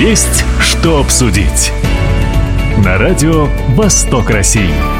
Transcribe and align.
Есть 0.00 0.46
что 0.60 0.98
обсудить. 0.98 1.72
На 2.82 2.96
радио 2.96 3.48
«Восток 3.76 4.30
России». 4.30 4.99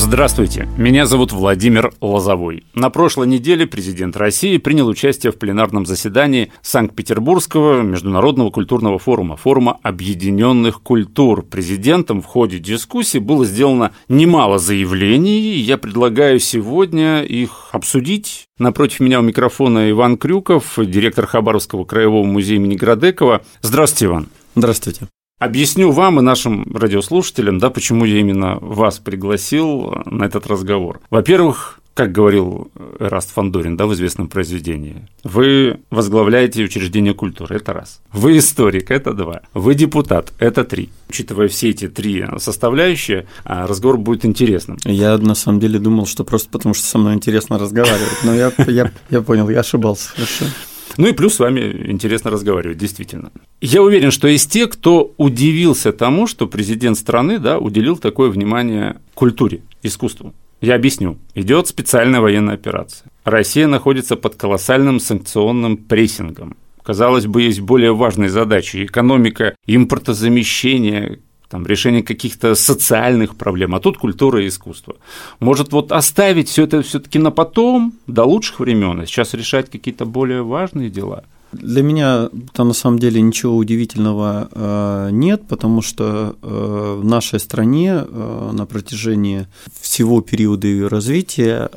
Здравствуйте, 0.00 0.68
меня 0.78 1.06
зовут 1.06 1.32
Владимир 1.32 1.92
Лозовой. 2.00 2.62
На 2.72 2.88
прошлой 2.88 3.26
неделе 3.26 3.66
президент 3.66 4.16
России 4.16 4.56
принял 4.56 4.86
участие 4.86 5.32
в 5.32 5.38
пленарном 5.38 5.86
заседании 5.86 6.52
Санкт-Петербургского 6.62 7.82
международного 7.82 8.50
культурного 8.50 9.00
форума, 9.00 9.36
форума 9.36 9.76
объединенных 9.82 10.82
культур. 10.82 11.42
Президентом 11.42 12.22
в 12.22 12.26
ходе 12.26 12.60
дискуссии 12.60 13.18
было 13.18 13.44
сделано 13.44 13.90
немало 14.08 14.60
заявлений, 14.60 15.40
и 15.40 15.58
я 15.58 15.76
предлагаю 15.76 16.38
сегодня 16.38 17.22
их 17.22 17.70
обсудить. 17.72 18.44
Напротив 18.56 19.00
меня 19.00 19.18
у 19.18 19.22
микрофона 19.24 19.90
Иван 19.90 20.16
Крюков, 20.16 20.78
директор 20.78 21.26
Хабаровского 21.26 21.84
краевого 21.84 22.24
музея 22.24 22.58
имени 22.58 22.76
Градекова. 22.76 23.42
Здравствуйте, 23.62 24.06
Иван. 24.06 24.28
Здравствуйте. 24.54 25.08
Объясню 25.38 25.90
вам 25.92 26.18
и 26.18 26.22
нашим 26.22 26.66
радиослушателям, 26.74 27.58
да, 27.58 27.70
почему 27.70 28.04
я 28.04 28.18
именно 28.18 28.58
вас 28.60 28.98
пригласил 28.98 30.02
на 30.04 30.24
этот 30.24 30.46
разговор. 30.48 31.00
Во-первых, 31.10 31.80
как 31.98 32.12
говорил 32.12 32.70
Эраст 33.00 33.32
Фандорин, 33.32 33.76
да, 33.76 33.86
в 33.86 33.94
известном 33.94 34.28
произведении, 34.28 35.08
вы 35.24 35.80
возглавляете 35.90 36.62
учреждение 36.62 37.12
культуры, 37.12 37.56
это 37.56 37.72
раз. 37.72 38.00
Вы 38.12 38.38
историк, 38.38 38.92
это 38.92 39.14
два. 39.14 39.40
Вы 39.52 39.74
депутат, 39.74 40.32
это 40.38 40.62
три. 40.62 40.90
Учитывая 41.08 41.48
все 41.48 41.70
эти 41.70 41.88
три 41.88 42.24
составляющие, 42.38 43.26
а, 43.44 43.66
разговор 43.66 43.98
будет 43.98 44.24
интересным. 44.24 44.78
Я 44.84 45.18
на 45.18 45.34
самом 45.34 45.58
деле 45.58 45.80
думал, 45.80 46.06
что 46.06 46.22
просто 46.22 46.48
потому, 46.50 46.72
что 46.72 46.86
со 46.86 46.98
мной 46.98 47.14
интересно 47.14 47.58
разговаривать, 47.58 48.18
но 48.22 48.32
я, 48.32 48.52
я, 48.68 48.92
я 49.10 49.20
понял, 49.20 49.48
я 49.48 49.60
ошибался, 49.60 50.10
хорошо. 50.10 50.44
Ну 50.96 51.06
и 51.06 51.12
плюс 51.12 51.34
с 51.34 51.38
вами 51.38 51.86
интересно 51.86 52.30
разговаривать, 52.30 52.78
действительно. 52.78 53.30
Я 53.60 53.82
уверен, 53.82 54.10
что 54.10 54.28
есть 54.28 54.50
те, 54.50 54.66
кто 54.66 55.12
удивился 55.16 55.92
тому, 55.92 56.26
что 56.26 56.46
президент 56.46 56.98
страны 56.98 57.38
да, 57.38 57.58
уделил 57.58 57.96
такое 57.96 58.30
внимание 58.30 59.00
культуре, 59.14 59.62
искусству. 59.82 60.34
Я 60.60 60.74
объясню. 60.74 61.18
Идет 61.34 61.68
специальная 61.68 62.20
военная 62.20 62.54
операция. 62.54 63.10
Россия 63.24 63.66
находится 63.66 64.16
под 64.16 64.34
колоссальным 64.34 64.98
санкционным 64.98 65.76
прессингом. 65.76 66.56
Казалось 66.82 67.26
бы, 67.26 67.42
есть 67.42 67.60
более 67.60 67.94
важные 67.94 68.30
задачи– 68.30 68.84
экономика, 68.86 69.54
импортозамещение, 69.66 71.20
там, 71.48 71.66
решение 71.66 72.02
каких-то 72.02 72.54
социальных 72.54 73.36
проблем, 73.36 73.74
а 73.74 73.80
тут 73.80 73.98
культура 73.98 74.42
и 74.42 74.48
искусство. 74.48 74.96
Может, 75.40 75.72
вот 75.72 75.92
оставить 75.92 76.48
все 76.48 76.64
это 76.64 76.82
все-таки 76.82 77.18
на 77.18 77.30
потом, 77.30 77.94
до 78.06 78.24
лучших 78.24 78.60
времен, 78.60 79.00
а 79.00 79.06
сейчас 79.06 79.34
решать 79.34 79.70
какие-то 79.70 80.04
более 80.04 80.42
важные 80.42 80.90
дела– 80.90 81.24
для 81.52 81.82
меня 81.82 82.28
там 82.52 82.68
на 82.68 82.74
самом 82.74 82.98
деле 82.98 83.22
ничего 83.22 83.56
удивительного 83.56 84.48
э, 84.52 85.08
нет, 85.12 85.48
потому 85.48 85.80
что 85.80 86.36
э, 86.42 86.98
в 87.00 87.04
нашей 87.04 87.40
стране 87.40 88.04
э, 88.06 88.50
на 88.52 88.66
протяжении 88.66 89.46
всего 89.80 90.20
периода 90.20 90.66
ее 90.66 90.88
развития 90.88 91.70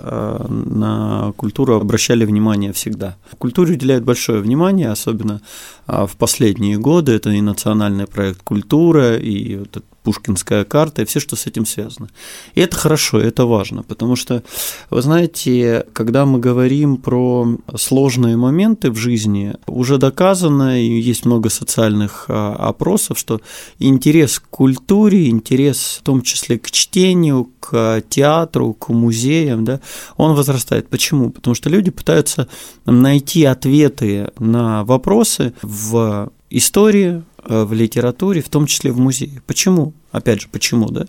на 0.50 1.34
культуру 1.38 1.76
обращали 1.76 2.26
внимание 2.26 2.74
всегда. 2.74 3.16
Культуре 3.38 3.74
уделяют 3.74 4.04
большое 4.04 4.42
внимание, 4.42 4.90
особенно 4.90 5.42
в 5.88 6.12
последние 6.18 6.78
годы. 6.78 7.14
Это 7.14 7.30
и 7.30 7.42
национальный 7.42 8.08
проект 8.08 8.42
«Культура», 8.44 9.16
и 9.18 9.58
вот 9.58 9.84
Пушкинская 10.04 10.66
карта 10.66 11.02
и 11.02 11.06
все, 11.06 11.20
что 11.20 11.36
с 11.36 11.46
этим 11.46 11.66
связано. 11.66 12.10
И 12.56 12.62
это 12.62 12.76
хорошо, 12.76 13.20
это 13.20 13.46
важно, 13.46 13.84
потому 13.84 14.16
что, 14.16 14.44
вы 14.90 15.02
знаете, 15.02 15.86
когда 15.94 16.26
мы 16.26 16.40
говорим 16.40 16.98
про 16.98 17.48
сложные 17.76 18.38
моменты 18.38 18.90
в 18.90 18.96
жизни, 18.96 19.56
уже 19.68 19.98
доказано, 19.98 20.82
и 20.82 21.00
есть 21.00 21.26
много 21.26 21.50
социальных 21.50 22.26
а, 22.28 22.56
опросов, 22.56 23.20
что 23.20 23.42
интерес 23.80 24.40
к 24.40 24.48
культуре, 24.50 25.30
интерес 25.30 26.00
в 26.00 26.04
том 26.04 26.22
числе 26.22 26.58
к 26.58 26.72
чтению, 26.72 27.50
к 27.60 28.04
театру, 28.10 28.74
к 28.74 28.90
музеям, 28.90 29.64
да, 29.66 29.80
он 30.18 30.36
возрастает. 30.36 30.90
Почему? 30.90 31.30
Потому 31.30 31.54
что 31.54 31.70
люди 31.70 31.92
пытаются 31.92 32.48
найти 32.86 33.46
ответы 33.46 34.32
на 34.40 34.84
вопросы 34.84 35.54
в 35.62 36.32
истории, 36.52 37.24
в 37.48 37.74
литературе, 37.74 38.42
в 38.42 38.50
том 38.50 38.66
числе 38.66 38.92
в 38.92 39.00
музее. 39.00 39.42
Почему? 39.48 39.94
Опять 40.12 40.42
же, 40.42 40.48
почему, 40.52 40.90
да? 40.90 41.06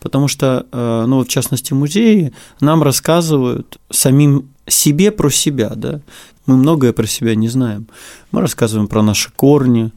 Потому 0.00 0.28
что, 0.28 0.66
э, 0.72 1.04
ну, 1.06 1.22
в 1.22 1.28
частности, 1.28 1.72
музеи 1.72 2.32
нам 2.60 2.82
рассказывают 2.82 3.78
самим 3.90 4.48
себе 4.66 5.10
про 5.10 5.30
себя, 5.30 5.72
да? 5.76 6.00
Мы 6.46 6.56
многое 6.56 6.92
про 6.92 7.06
себя 7.06 7.34
не 7.34 7.48
знаем. 7.48 7.88
Мы 8.30 8.40
рассказываем 8.40 8.88
про 8.88 9.02
наши 9.02 9.30
корни, 9.30 9.86
э, 9.86 9.90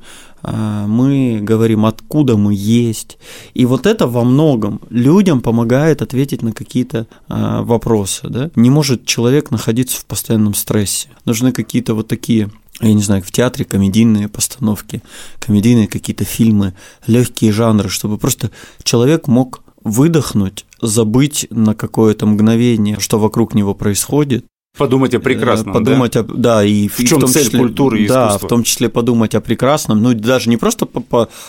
мы 0.43 1.39
говорим, 1.41 1.85
откуда 1.85 2.37
мы 2.37 2.53
есть. 2.53 3.17
И 3.53 3.65
вот 3.65 3.85
это 3.85 4.07
во 4.07 4.23
многом 4.23 4.81
людям 4.89 5.41
помогает 5.41 6.01
ответить 6.01 6.41
на 6.41 6.51
какие-то 6.53 7.07
вопросы. 7.27 8.27
Да? 8.29 8.49
Не 8.55 8.69
может 8.69 9.05
человек 9.05 9.51
находиться 9.51 9.99
в 9.99 10.05
постоянном 10.05 10.53
стрессе. 10.53 11.09
Нужны 11.25 11.51
какие-то 11.51 11.93
вот 11.93 12.07
такие 12.07 12.49
я 12.81 12.93
не 12.93 13.01
знаю, 13.01 13.21
в 13.21 13.31
театре 13.31 13.65
комедийные 13.65 14.29
постановки, 14.29 15.01
комедийные 15.39 15.87
какие-то 15.87 16.23
фильмы, 16.23 16.75
легкие 17.07 17.51
жанры, 17.51 17.89
чтобы 17.89 18.17
просто 18.17 18.51
человек 18.83 19.27
мог 19.27 19.63
выдохнуть, 19.83 20.65
забыть 20.81 21.47
на 21.49 21.75
какое-то 21.75 22.25
мгновение, 22.25 22.97
что 22.99 23.19
вокруг 23.19 23.53
него 23.53 23.73
происходит, 23.73 24.45
Подумать 24.77 25.13
о 25.13 25.19
прекрасном. 25.19 25.73
Подумать 25.73 26.13
да? 26.13 26.19
о 26.21 26.23
да 26.23 26.63
и 26.63 26.87
в, 26.87 26.99
в 26.99 27.03
чем 27.03 27.27
цель 27.27 27.45
числе, 27.45 27.59
культуры 27.59 28.03
и 28.03 28.07
да, 28.07 28.27
искусства. 28.27 28.47
в 28.47 28.49
том 28.49 28.63
числе 28.63 28.89
подумать 28.89 29.35
о 29.35 29.41
прекрасном, 29.41 30.01
ну 30.01 30.13
даже 30.13 30.49
не 30.49 30.57
просто 30.57 30.87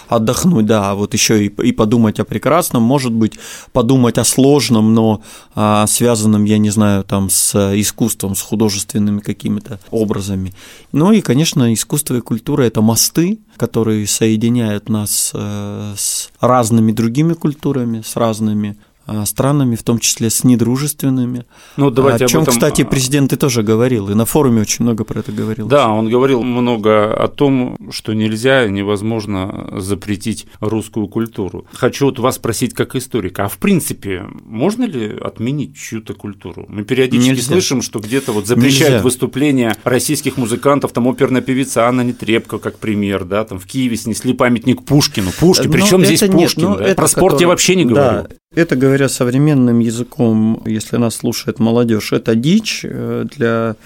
отдохнуть, 0.08 0.66
да, 0.66 0.90
а 0.90 0.94
вот 0.94 1.14
еще 1.14 1.46
и, 1.46 1.48
и 1.48 1.72
подумать 1.72 2.18
о 2.18 2.24
прекрасном, 2.24 2.82
может 2.82 3.12
быть 3.12 3.38
подумать 3.72 4.18
о 4.18 4.24
сложном, 4.24 4.94
но 4.94 5.22
а, 5.54 5.86
связанном, 5.86 6.44
я 6.44 6.58
не 6.58 6.70
знаю, 6.70 7.04
там 7.04 7.30
с 7.30 7.54
искусством, 7.78 8.34
с 8.34 8.40
художественными 8.40 9.20
какими-то 9.20 9.78
образами. 9.90 10.52
Ну 10.90 11.12
и, 11.12 11.20
конечно, 11.20 11.72
искусство 11.72 12.16
и 12.16 12.20
культура 12.20 12.62
это 12.62 12.80
мосты, 12.80 13.38
которые 13.56 14.06
соединяют 14.06 14.88
нас 14.88 15.30
э, 15.34 15.94
с 15.96 16.30
разными 16.40 16.92
другими 16.92 17.34
культурами, 17.34 18.02
с 18.04 18.16
разными 18.16 18.76
странами, 19.24 19.76
в 19.76 19.82
том 19.82 19.98
числе 19.98 20.30
с 20.30 20.44
недружественными. 20.44 21.44
Ну, 21.76 21.90
давайте 21.90 22.24
о 22.24 22.28
чем, 22.28 22.42
этом... 22.42 22.54
кстати, 22.54 22.84
президент 22.84 23.32
и 23.32 23.36
тоже 23.36 23.62
говорил, 23.62 24.10
и 24.10 24.14
на 24.14 24.24
форуме 24.24 24.62
очень 24.62 24.84
много 24.84 25.04
про 25.04 25.20
это 25.20 25.32
говорил. 25.32 25.66
Да, 25.68 25.88
он 25.88 26.08
говорил 26.08 26.42
много 26.42 27.12
о 27.12 27.28
том, 27.28 27.76
что 27.90 28.12
нельзя, 28.12 28.68
невозможно 28.68 29.68
запретить 29.76 30.46
русскую 30.60 31.08
культуру. 31.08 31.66
Хочу 31.72 32.06
вот 32.06 32.18
вас 32.18 32.36
спросить 32.36 32.74
как 32.74 32.96
историка, 32.96 33.44
а 33.44 33.48
в 33.48 33.58
принципе 33.58 34.24
можно 34.44 34.84
ли 34.84 35.16
отменить 35.20 35.76
чью-то 35.76 36.14
культуру? 36.14 36.66
Мы 36.68 36.84
периодически 36.84 37.30
нельзя. 37.30 37.52
слышим, 37.52 37.82
что 37.82 37.98
где-то 37.98 38.32
вот 38.32 38.46
запрещают 38.46 38.94
нельзя. 38.94 39.02
выступления 39.02 39.76
российских 39.84 40.36
музыкантов, 40.36 40.92
там 40.92 41.08
оперная 41.08 41.42
певица 41.42 41.86
Анна 41.86 42.02
Нетребко, 42.02 42.58
как 42.58 42.78
пример, 42.78 43.24
да, 43.24 43.44
там 43.44 43.58
в 43.58 43.66
Киеве 43.66 43.96
снесли 43.96 44.32
памятник 44.32 44.84
Пушкину. 44.84 45.30
Пушкин, 45.38 45.66
ну, 45.66 45.72
причем 45.72 46.04
здесь 46.04 46.22
нет, 46.22 46.32
Пушкин? 46.32 46.62
Ну, 46.62 46.76
да? 46.76 46.94
Про 46.94 47.08
спорт 47.08 47.34
который... 47.34 47.42
я 47.42 47.48
вообще 47.48 47.76
не 47.76 47.84
говорю. 47.84 48.28
Да, 48.28 48.28
это, 48.54 48.74
говоря 49.00 49.08
современным 49.08 49.78
языком, 49.78 50.62
если 50.66 50.98
нас 50.98 51.16
слушает 51.16 51.58
молодежь, 51.58 52.12
это 52.12 52.34
дичь 52.34 52.84
э, 52.84 53.24
для 53.36 53.76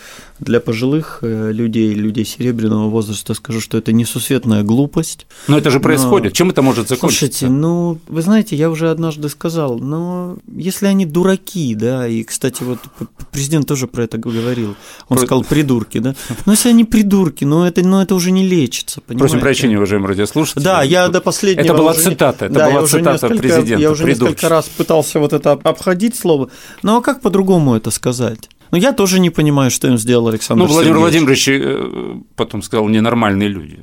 для 0.41 0.61
пожилых 0.61 1.21
э, 1.23 1.53
людей, 1.53 1.95
людей 1.95 2.25
серебряного 2.25 2.89
возраста, 2.89 3.35
скажу, 3.35 3.61
что 3.61 3.79
это 3.79 3.93
несусветная 3.93 4.63
глупость. 4.63 5.27
Но 5.47 5.57
это 5.59 5.71
же 5.71 5.81
происходит. 5.81 6.33
Но... 6.33 6.35
Чем 6.35 6.51
это 6.51 6.63
может 6.63 6.89
закончиться? 6.89 7.27
Слушайте, 7.27 7.49
ну, 7.49 7.99
вы 8.09 8.23
знаете, 8.23 8.57
я 8.57 8.69
уже 8.71 8.91
однажды 8.91 9.29
сказал, 9.29 9.79
но 9.79 10.37
если 10.55 10.87
они 10.87 11.07
дураки, 11.07 11.75
да, 11.75 12.09
и, 12.09 12.25
кстати, 12.25 12.63
вот 12.63 12.79
президент 13.31 13.69
тоже 13.69 13.87
про 13.87 14.05
это 14.05 14.19
говорил, 14.19 14.75
он 15.09 15.19
про... 15.19 15.27
сказал 15.27 15.45
придурки, 15.45 15.99
да, 15.99 16.15
но 16.47 16.53
если 16.53 16.69
они 16.69 16.85
придурки, 16.85 17.45
ну 17.45 17.65
это, 17.65 17.83
ну, 17.83 18.01
это 18.01 18.15
уже 18.15 18.33
не 18.33 18.47
лечится, 18.47 19.01
понимаете? 19.01 19.31
Просим 19.31 19.41
прощения, 19.41 19.77
уважаемые 19.77 20.09
радиослушатели. 20.09 20.63
Да, 20.63 20.83
я 20.83 21.09
до 21.09 21.21
последнего... 21.21 21.65
Это 21.65 21.75
была 21.75 21.93
уже... 21.93 22.03
цитата, 22.03 22.47
это 22.47 22.55
да, 22.55 22.71
была 22.71 22.87
цитата 22.87 23.29
президента. 23.29 23.75
Я 23.81 23.91
уже 23.91 24.05
несколько 24.05 24.49
раз 24.49 24.69
пытался 24.69 24.94
вот 25.21 25.33
это 25.33 25.53
обходить 25.53 26.17
слово, 26.17 26.51
ну 26.83 26.97
а 26.97 27.03
как 27.03 27.21
по-другому 27.21 27.75
это 27.75 27.91
сказать? 27.91 28.49
Но 28.71 28.79
я 28.79 28.93
тоже 28.93 29.21
не 29.21 29.31
понимаю, 29.31 29.71
что 29.71 29.89
им 29.89 29.99
сделал 29.99 30.29
Александр 30.29 30.65
Ну, 30.65 30.69
Владимир 30.69 30.99
Владимирович 30.99 31.49
э, 31.49 32.21
потом 32.37 32.63
сказал, 32.63 32.89
ненормальные 32.89 33.49
люди. 33.49 33.79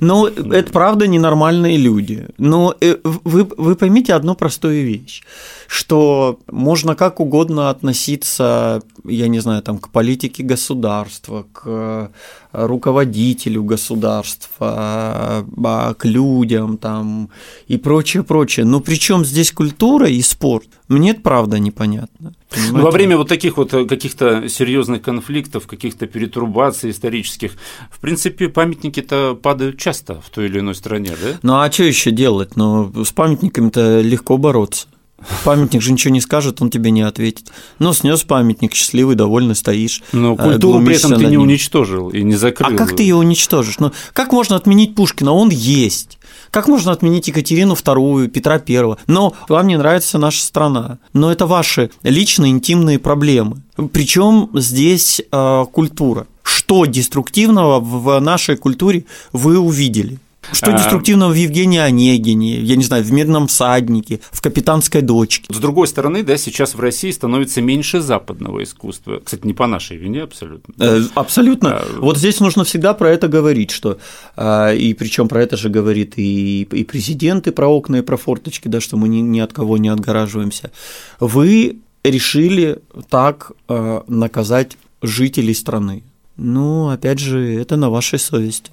Ну, 0.00 0.26
это 0.26 0.72
правда 0.72 1.06
ненормальные 1.06 1.76
люди. 1.76 2.26
Но 2.38 2.74
э, 2.80 2.96
вы, 3.04 3.44
вы 3.56 3.76
поймите 3.76 4.14
одну 4.14 4.34
простую 4.34 4.84
вещь, 4.84 5.22
что 5.66 6.38
можно 6.50 6.94
как 6.94 7.20
угодно 7.20 7.70
относиться, 7.70 8.82
я 9.04 9.28
не 9.28 9.40
знаю, 9.40 9.62
там, 9.62 9.78
к 9.78 9.88
политике 9.88 10.42
государства, 10.42 11.46
к 11.52 12.10
руководителю 12.54 13.64
государства, 13.64 15.44
а, 15.64 15.94
к 15.94 16.04
людям 16.04 16.78
там 16.78 17.30
и 17.66 17.76
прочее, 17.76 18.22
прочее. 18.22 18.64
Но 18.64 18.80
при 18.80 18.94
чем 18.94 19.24
здесь 19.24 19.50
культура 19.50 20.08
и 20.08 20.22
спорт? 20.22 20.68
Мне 20.88 21.10
это 21.10 21.20
правда 21.20 21.58
непонятно. 21.58 22.32
Ну, 22.70 22.82
во 22.82 22.90
время 22.90 23.16
вот 23.16 23.28
таких 23.28 23.56
вот 23.56 23.72
э, 23.74 23.84
каких-то 23.84 24.48
серьезных 24.48 25.02
конфликтов, 25.02 25.66
каких-то 25.66 26.06
перетрубаций 26.06 26.90
исторических, 26.90 27.52
в 27.90 28.00
принципе, 28.00 28.48
памятники-то 28.48 29.38
падают 29.40 29.78
часто 29.78 30.20
в 30.20 30.30
той 30.30 30.46
или 30.46 30.60
иной 30.60 30.74
стране, 30.74 31.12
да? 31.20 31.38
Ну 31.42 31.60
а 31.60 31.70
что 31.70 31.84
еще 31.84 32.10
делать? 32.10 32.56
Ну, 32.56 32.92
с 33.04 33.12
памятниками-то 33.12 34.00
легко 34.00 34.36
бороться. 34.36 34.86
Памятник 35.44 35.80
же 35.80 35.92
ничего 35.92 36.12
не 36.12 36.20
скажет, 36.20 36.60
он 36.60 36.70
тебе 36.70 36.90
не 36.90 37.02
ответит. 37.02 37.50
Но 37.78 37.92
снес 37.92 38.24
памятник, 38.24 38.74
счастливый, 38.74 39.16
довольный 39.16 39.54
стоишь. 39.54 40.02
Но 40.12 40.36
культуру 40.36 40.84
при 40.84 40.96
этом 40.96 41.14
ты 41.14 41.26
не 41.26 41.38
уничтожил 41.38 42.10
и 42.10 42.22
не 42.22 42.34
закрыл. 42.34 42.74
А 42.74 42.76
как 42.76 42.94
ты 42.94 43.02
ее 43.02 43.16
уничтожишь? 43.16 43.78
Ну, 43.78 43.92
как 44.12 44.32
можно 44.32 44.56
отменить 44.56 44.94
Пушкина? 44.94 45.32
Он 45.32 45.50
есть. 45.50 46.18
Как 46.54 46.68
можно 46.68 46.92
отменить 46.92 47.26
Екатерину 47.26 47.74
II, 47.74 48.28
Петра 48.28 48.62
I? 48.64 48.96
Но 49.08 49.34
вам 49.48 49.66
не 49.66 49.76
нравится 49.76 50.18
наша 50.18 50.40
страна. 50.40 50.98
Но 51.12 51.32
это 51.32 51.46
ваши 51.46 51.90
личные 52.04 52.52
интимные 52.52 53.00
проблемы. 53.00 53.56
Причем 53.92 54.50
здесь 54.54 55.20
э, 55.32 55.64
культура. 55.72 56.28
Что 56.44 56.84
деструктивного 56.84 57.80
в 57.80 58.20
нашей 58.20 58.56
культуре 58.56 59.04
вы 59.32 59.58
увидели? 59.58 60.20
Что 60.52 60.72
а, 60.72 60.78
деструктивного 60.78 61.32
в 61.32 61.34
Евгении 61.34 61.78
Онегине, 61.78 62.60
я 62.60 62.76
не 62.76 62.84
знаю, 62.84 63.04
в 63.04 63.12
«Медном 63.12 63.46
всаднике», 63.46 64.20
в 64.30 64.40
«Капитанской 64.40 65.02
дочке». 65.02 65.52
С 65.52 65.58
другой 65.58 65.88
стороны, 65.88 66.22
да, 66.22 66.36
сейчас 66.36 66.74
в 66.74 66.80
России 66.80 67.10
становится 67.10 67.60
меньше 67.60 68.00
западного 68.00 68.62
искусства. 68.62 69.20
Кстати, 69.24 69.46
не 69.46 69.54
по 69.54 69.66
нашей 69.66 69.96
вине 69.96 70.22
абсолютно. 70.22 70.74
Э, 70.78 71.02
абсолютно. 71.14 71.78
А, 71.78 71.86
вот 71.98 72.18
здесь 72.18 72.40
нужно 72.40 72.64
всегда 72.64 72.94
про 72.94 73.10
это 73.10 73.28
говорить, 73.28 73.70
что 73.70 73.98
э, 74.36 74.76
и 74.76 74.94
причем 74.94 75.28
про 75.28 75.42
это 75.42 75.56
же 75.56 75.68
говорит 75.68 76.14
и, 76.16 76.62
и 76.62 76.84
президент, 76.84 77.46
и 77.46 77.50
про 77.50 77.68
окна, 77.68 77.96
и 77.96 78.02
про 78.02 78.16
форточки, 78.16 78.68
да, 78.68 78.80
что 78.80 78.96
мы 78.96 79.08
ни, 79.08 79.18
ни 79.18 79.40
от 79.40 79.52
кого 79.52 79.78
не 79.78 79.88
отгораживаемся. 79.88 80.70
Вы 81.20 81.78
решили 82.04 82.78
так 83.08 83.52
э, 83.68 84.00
наказать 84.06 84.76
жителей 85.02 85.54
страны. 85.54 86.02
Ну, 86.36 86.88
опять 86.88 87.18
же, 87.18 87.60
это 87.60 87.76
на 87.76 87.90
вашей 87.90 88.18
совести. 88.18 88.70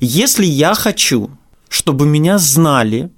Если 0.00 0.46
я 0.46 0.74
хочу, 0.74 1.30
чтобы 1.68 2.06
меня 2.06 2.38
знали, 2.38 3.10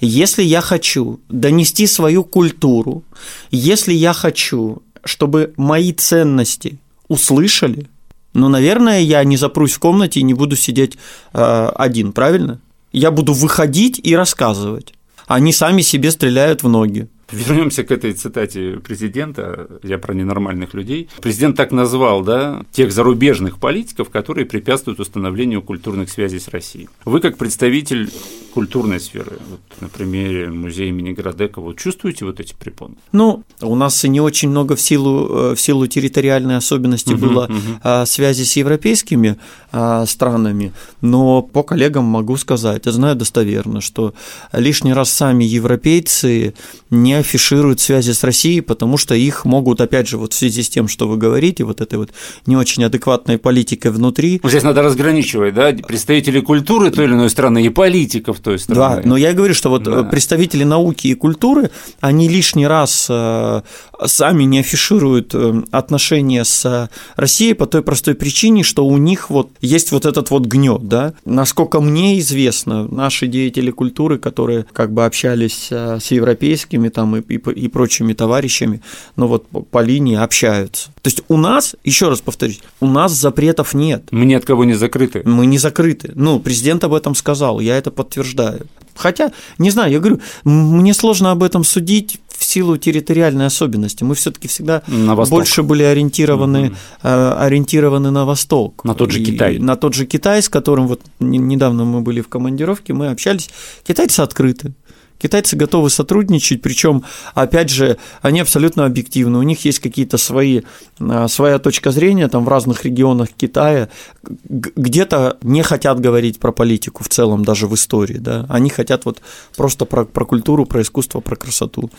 если 0.00 0.42
я 0.42 0.60
хочу 0.60 1.20
донести 1.28 1.86
свою 1.86 2.24
культуру, 2.24 3.04
если 3.50 3.92
я 3.92 4.12
хочу, 4.12 4.82
чтобы 5.04 5.54
мои 5.56 5.92
ценности 5.92 6.78
услышали, 7.08 7.88
ну, 8.32 8.48
наверное, 8.48 9.00
я 9.00 9.22
не 9.24 9.36
запрусь 9.36 9.72
в 9.72 9.78
комнате 9.78 10.20
и 10.20 10.24
не 10.24 10.34
буду 10.34 10.56
сидеть 10.56 10.98
э, 11.32 11.70
один, 11.76 12.12
правильно? 12.12 12.60
Я 12.92 13.10
буду 13.10 13.32
выходить 13.32 14.00
и 14.02 14.16
рассказывать. 14.16 14.92
Они 15.26 15.52
сами 15.52 15.82
себе 15.82 16.10
стреляют 16.10 16.62
в 16.62 16.68
ноги. 16.68 17.08
Вернемся 17.30 17.84
к 17.84 17.90
этой 17.90 18.12
цитате 18.12 18.80
президента, 18.80 19.68
я 19.82 19.98
про 19.98 20.14
ненормальных 20.14 20.74
людей. 20.74 21.08
Президент 21.20 21.56
так 21.56 21.72
назвал, 21.72 22.22
да, 22.22 22.62
тех 22.72 22.92
зарубежных 22.92 23.58
политиков, 23.58 24.10
которые 24.10 24.46
препятствуют 24.46 25.00
установлению 25.00 25.62
культурных 25.62 26.10
связей 26.10 26.40
с 26.40 26.48
Россией. 26.48 26.88
Вы, 27.04 27.20
как 27.20 27.36
представитель 27.36 28.10
культурной 28.54 29.00
сферы, 29.00 29.38
вот 29.50 29.60
на 29.80 29.88
примере 29.88 30.48
музея 30.48 30.88
имени 30.88 31.12
Градекова, 31.12 31.74
чувствуете 31.74 32.24
вот 32.24 32.38
эти 32.38 32.54
препоны? 32.54 32.94
Ну, 33.10 33.42
у 33.60 33.74
нас 33.74 34.04
не 34.04 34.20
очень 34.20 34.48
много 34.48 34.76
в 34.76 34.80
силу, 34.80 35.50
э, 35.50 35.54
в 35.54 35.60
силу 35.60 35.86
территориальной 35.86 36.56
особенности 36.56 37.14
угу, 37.14 37.26
было 37.26 37.50
угу. 37.50 38.06
связи 38.06 38.44
с 38.44 38.56
европейскими 38.56 39.36
а, 39.72 40.06
странами, 40.06 40.72
но 41.00 41.42
по 41.42 41.64
коллегам 41.64 42.04
могу 42.04 42.36
сказать, 42.36 42.86
я 42.86 42.92
знаю 42.92 43.16
достоверно, 43.16 43.80
что 43.80 44.14
лишний 44.52 44.92
раз 44.92 45.10
сами 45.10 45.42
европейцы 45.42 46.54
не 46.90 47.13
афишируют 47.14 47.80
связи 47.80 48.12
с 48.12 48.24
Россией, 48.24 48.60
потому 48.60 48.96
что 48.96 49.14
их 49.14 49.44
могут, 49.44 49.80
опять 49.80 50.08
же, 50.08 50.18
вот 50.18 50.32
в 50.32 50.36
связи 50.36 50.62
с 50.62 50.68
тем, 50.68 50.88
что 50.88 51.08
вы 51.08 51.16
говорите, 51.16 51.64
вот 51.64 51.80
этой 51.80 51.98
вот 51.98 52.10
не 52.46 52.56
очень 52.56 52.84
адекватной 52.84 53.38
политикой 53.38 53.90
внутри. 53.90 54.40
Здесь 54.44 54.62
надо 54.62 54.82
разграничивать, 54.82 55.54
да, 55.54 55.72
представители 55.72 56.40
культуры 56.40 56.90
той 56.90 57.04
или 57.06 57.12
иной 57.12 57.30
страны 57.30 57.64
и 57.64 57.68
политиков 57.68 58.40
той 58.40 58.58
страны. 58.58 59.02
Да, 59.02 59.08
но 59.08 59.16
я 59.16 59.32
говорю, 59.32 59.54
что 59.54 59.70
вот 59.70 59.82
да. 59.82 60.02
представители 60.04 60.64
науки 60.64 61.08
и 61.08 61.14
культуры, 61.14 61.70
они 62.00 62.28
лишний 62.28 62.66
раз 62.66 63.06
э, 63.08 63.62
сами 64.04 64.44
не 64.44 64.60
афишируют 64.60 65.34
э, 65.34 65.62
отношения 65.70 66.44
с 66.44 66.90
Россией 67.16 67.54
по 67.54 67.66
той 67.66 67.82
простой 67.82 68.14
причине, 68.14 68.62
что 68.62 68.86
у 68.86 68.96
них 68.98 69.30
вот 69.30 69.50
есть 69.60 69.92
вот 69.92 70.06
этот 70.06 70.30
вот 70.30 70.46
гнет, 70.46 70.88
да. 70.88 71.14
Насколько 71.24 71.80
мне 71.80 72.18
известно, 72.18 72.86
наши 72.88 73.26
деятели 73.26 73.70
культуры, 73.70 74.18
которые 74.18 74.66
как 74.72 74.92
бы 74.92 75.04
общались 75.04 75.68
э, 75.70 75.98
с 76.00 76.10
европейскими 76.10 76.88
там 76.88 77.03
и, 77.16 77.20
и, 77.20 77.36
и 77.36 77.68
прочими 77.68 78.12
товарищами, 78.12 78.80
но 79.16 79.28
вот 79.28 79.46
по, 79.48 79.60
по 79.62 79.82
линии 79.82 80.16
общаются. 80.16 80.88
То 81.02 81.08
есть 81.08 81.22
у 81.28 81.36
нас, 81.36 81.76
еще 81.84 82.08
раз 82.08 82.20
повторюсь, 82.20 82.60
у 82.80 82.86
нас 82.86 83.12
запретов 83.12 83.74
нет. 83.74 84.04
Мы 84.10 84.24
ни 84.24 84.34
от 84.34 84.44
кого 84.44 84.64
не 84.64 84.74
закрыты. 84.74 85.22
Мы 85.24 85.46
не 85.46 85.58
закрыты. 85.58 86.12
Ну, 86.14 86.40
президент 86.40 86.84
об 86.84 86.94
этом 86.94 87.14
сказал, 87.14 87.60
я 87.60 87.76
это 87.76 87.90
подтверждаю. 87.90 88.66
Хотя, 88.94 89.32
не 89.58 89.70
знаю, 89.70 89.92
я 89.92 89.98
говорю, 89.98 90.20
мне 90.44 90.94
сложно 90.94 91.32
об 91.32 91.42
этом 91.42 91.64
судить 91.64 92.20
в 92.28 92.44
силу 92.44 92.76
территориальной 92.76 93.46
особенности. 93.46 94.04
Мы 94.04 94.14
все-таки 94.14 94.48
всегда 94.48 94.82
больше 95.28 95.62
были 95.62 95.82
ориентированы, 95.82 96.68
угу. 96.68 96.76
ориентированы 97.02 98.10
на 98.10 98.24
восток. 98.24 98.84
На 98.84 98.94
тот 98.94 99.10
же 99.10 99.20
и, 99.20 99.24
Китай. 99.24 99.58
На 99.58 99.76
тот 99.76 99.94
же 99.94 100.06
Китай, 100.06 100.42
с 100.42 100.48
которым 100.48 100.88
вот 100.88 101.00
недавно 101.20 101.84
мы 101.84 102.00
были 102.00 102.20
в 102.20 102.28
командировке, 102.28 102.92
мы 102.92 103.08
общались. 103.08 103.50
Китайцы 103.86 104.20
открыты. 104.20 104.74
Китайцы 105.18 105.56
готовы 105.56 105.90
сотрудничать, 105.90 106.60
причем, 106.60 107.04
опять 107.34 107.70
же, 107.70 107.96
они 108.20 108.40
абсолютно 108.40 108.84
объективны. 108.84 109.38
У 109.38 109.42
них 109.42 109.64
есть 109.64 109.78
какие-то 109.78 110.18
свои, 110.18 110.62
а, 111.00 111.28
своя 111.28 111.58
точка 111.58 111.92
зрения 111.92 112.28
там 112.28 112.44
в 112.44 112.48
разных 112.48 112.84
регионах 112.84 113.28
Китая. 113.36 113.88
Где-то 114.22 115.38
не 115.42 115.62
хотят 115.62 116.00
говорить 116.00 116.38
про 116.38 116.52
политику 116.52 117.04
в 117.04 117.08
целом, 117.08 117.44
даже 117.44 117.66
в 117.66 117.74
истории. 117.74 118.18
Да? 118.18 118.46
Они 118.48 118.70
хотят 118.70 119.04
вот 119.04 119.20
просто 119.56 119.84
про, 119.84 120.04
про 120.04 120.24
культуру, 120.24 120.66
про 120.66 120.82
искусство, 120.82 121.20
про 121.20 121.36
красоту. 121.36 121.90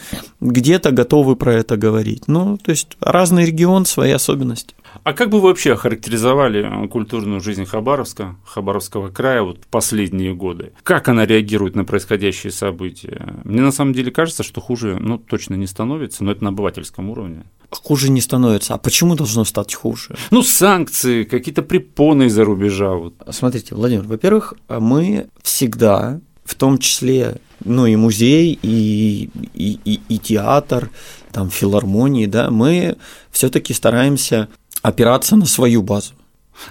Где-то 0.42 0.92
готовы 0.92 1.36
про 1.36 1.54
это 1.54 1.78
говорить. 1.78 2.28
Ну, 2.28 2.58
то 2.58 2.72
есть 2.72 2.98
разный 3.00 3.46
регион, 3.46 3.86
свои 3.86 4.12
особенности. 4.12 4.76
А 5.06 5.13
как 5.13 5.30
бы 5.30 5.40
вы 5.40 5.50
вообще 5.50 5.74
охарактеризовали 5.74 6.88
культурную 6.88 7.40
жизнь 7.40 7.63
Хабаровска, 7.63 8.38
Хабаровского 8.44 9.10
края 9.10 9.44
вот 9.44 9.60
последние 9.68 10.34
годы? 10.34 10.74
Как 10.81 11.07
она 11.07 11.28
реагирует 11.28 11.75
на 11.75 11.86
происходящие 11.86 12.52
события? 12.52 13.36
Мне 13.44 13.62
на 13.62 13.72
самом 13.72 13.94
деле 13.94 14.10
кажется, 14.10 14.42
что 14.42 14.62
хуже, 14.62 14.98
ну, 15.00 15.19
точно 15.19 15.54
не 15.54 15.68
становится, 15.68 16.24
но 16.24 16.31
это 16.31 16.44
на 16.44 16.50
обывательском 16.50 17.12
уровне. 17.12 17.44
Хуже 17.69 18.10
не 18.10 18.19
становится. 18.19 18.74
А 18.74 18.80
почему 18.80 19.13
должно 19.13 19.46
стать 19.46 19.75
хуже? 19.75 20.16
Ну, 20.31 20.42
санкции, 20.42 21.24
какие-то 21.24 21.62
препоны 21.62 22.24
из-за 22.24 22.44
рубежа. 22.44 22.96
Вот. 22.96 23.13
Смотрите, 23.30 23.76
Владимир, 23.76 24.06
во-первых, 24.06 24.56
мы 24.68 25.28
всегда, 25.44 26.19
в 26.44 26.56
том 26.56 26.80
числе, 26.80 27.35
ну, 27.64 27.85
и 27.85 27.95
музей, 27.95 28.57
и, 28.59 29.30
и, 29.54 29.80
и, 29.85 30.02
и 30.09 30.18
театр, 30.18 30.90
там, 31.31 31.52
филармонии, 31.52 32.26
да, 32.26 32.50
мы 32.50 32.95
все-таки 33.30 33.74
стараемся 33.74 34.47
опираться 34.87 35.35
на 35.35 35.45
свою 35.45 35.81
базу. 35.81 36.13